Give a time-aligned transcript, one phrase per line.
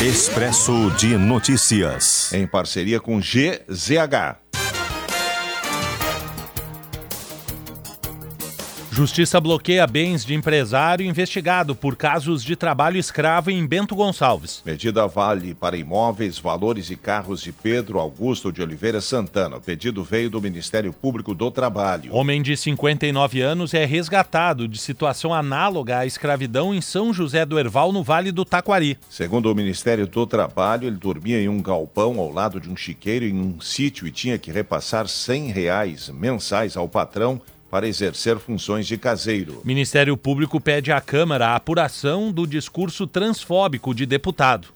[0.00, 2.30] Expresso de Notícias.
[2.30, 4.45] Em parceria com GZH.
[8.96, 14.62] Justiça bloqueia bens de empresário investigado por casos de trabalho escravo em Bento Gonçalves.
[14.64, 19.58] Medida vale para imóveis, valores e carros de Pedro Augusto de Oliveira Santana.
[19.58, 22.10] O pedido veio do Ministério Público do Trabalho.
[22.10, 27.58] Homem de 59 anos é resgatado de situação análoga à escravidão em São José do
[27.58, 28.96] Herval, no Vale do Taquari.
[29.10, 33.26] Segundo o Ministério do Trabalho, ele dormia em um galpão ao lado de um chiqueiro
[33.26, 38.86] em um sítio e tinha que repassar 100 reais mensais ao patrão para exercer funções
[38.86, 39.60] de caseiro.
[39.64, 44.68] Ministério Público pede à Câmara a apuração do discurso transfóbico de deputado.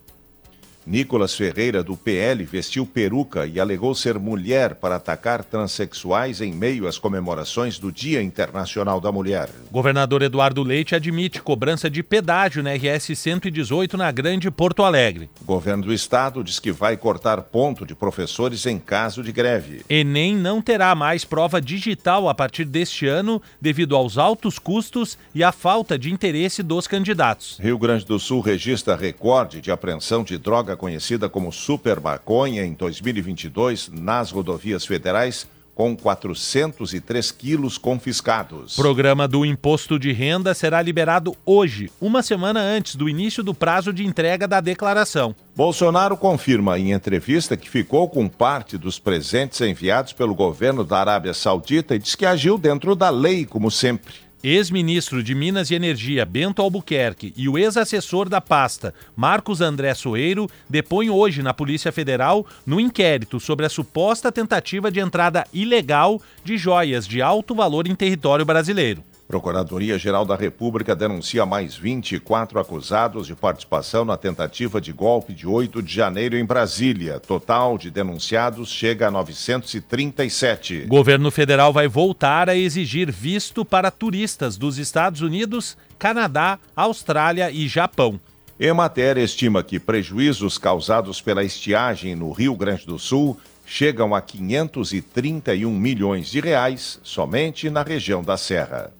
[0.87, 6.87] Nicolas Ferreira, do PL, vestiu peruca e alegou ser mulher para atacar transexuais em meio
[6.87, 9.51] às comemorações do Dia Internacional da Mulher.
[9.71, 15.31] Governador Eduardo Leite admite cobrança de pedágio na RS 118 na Grande Porto Alegre.
[15.43, 19.83] Governo do estado diz que vai cortar ponto de professores em caso de greve.
[19.89, 25.45] Enem não terá mais prova digital a partir deste ano devido aos altos custos e
[25.45, 27.59] à falta de interesse dos candidatos.
[27.61, 30.39] Rio Grande do Sul registra recorde de apreensão de
[30.71, 38.77] droga conhecida como super maconha em 2022 nas rodovias federais com 403 quilos confiscados.
[38.77, 43.91] Programa do Imposto de Renda será liberado hoje, uma semana antes do início do prazo
[43.93, 45.35] de entrega da declaração.
[45.57, 51.33] Bolsonaro confirma em entrevista que ficou com parte dos presentes enviados pelo governo da Arábia
[51.33, 54.30] Saudita e diz que agiu dentro da lei, como sempre.
[54.43, 60.49] Ex-ministro de Minas e Energia Bento Albuquerque e o ex-assessor da pasta Marcos André Soeiro
[60.67, 66.57] depõem hoje na Polícia Federal no inquérito sobre a suposta tentativa de entrada ilegal de
[66.57, 69.05] joias de alto valor em território brasileiro.
[69.31, 75.81] Procuradoria-Geral da República denuncia mais 24 acusados de participação na tentativa de golpe de 8
[75.81, 77.21] de janeiro em Brasília.
[77.21, 80.87] Total de denunciados chega a 937.
[80.89, 87.69] Governo federal vai voltar a exigir visto para turistas dos Estados Unidos, Canadá, Austrália e
[87.69, 88.19] Japão.
[88.59, 95.71] Emater estima que prejuízos causados pela estiagem no Rio Grande do Sul chegam a 531
[95.71, 98.93] milhões de reais somente na região da Serra.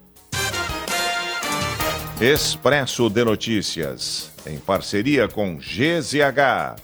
[2.21, 6.75] Expresso de Notícias, em parceria com GZH.